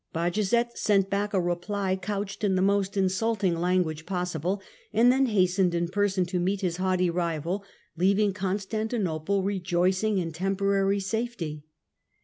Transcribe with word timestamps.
Bajazet 0.15 0.79
sent 0.79 1.11
back 1.11 1.31
a 1.31 1.39
reply 1.39 1.95
couched 1.95 2.43
in 2.43 2.55
the 2.55 2.61
most 2.63 2.97
insulting 2.97 3.53
language 3.55 4.07
possible, 4.07 4.59
and 4.91 5.11
then 5.11 5.27
hastened 5.27 5.75
in 5.75 5.89
person 5.89 6.25
to 6.25 6.39
meet 6.39 6.61
his 6.61 6.77
haughty 6.77 7.11
rival, 7.11 7.63
leaving 7.95 8.33
Constantinople 8.33 9.43
rejoicing 9.43 10.13
in 10.17 10.29
Battle 10.31 10.31
of 10.31 10.37
temporary 10.39 10.99
safety. 10.99 11.65